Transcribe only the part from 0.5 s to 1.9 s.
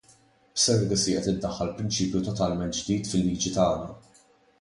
B'surrogacy qed iddaħħal